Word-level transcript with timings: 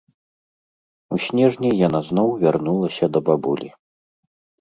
У 1.15 1.19
снежні 1.25 1.69
яна 1.87 1.99
зноў 2.07 2.29
вярнулася 2.45 3.05
да 3.19 3.23
бабулі. 3.29 3.69